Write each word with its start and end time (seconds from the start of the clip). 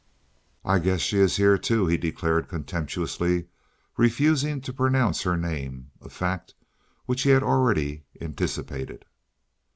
"I 0.65 0.79
guess 0.79 0.99
she 0.99 1.19
is 1.19 1.35
here, 1.35 1.59
too," 1.59 1.85
he 1.85 1.95
declared, 1.95 2.47
contemptuously, 2.49 3.45
refusing 3.97 4.59
to 4.61 4.73
pronounce 4.73 5.21
her 5.21 5.37
name, 5.37 5.91
a 6.01 6.09
fact 6.09 6.55
which 7.05 7.21
he 7.21 7.29
had 7.29 7.43
already 7.43 8.05
anticipated. 8.19 9.05